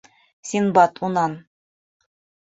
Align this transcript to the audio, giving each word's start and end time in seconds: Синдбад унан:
Синдбад 0.49 0.93
унан: 1.05 1.33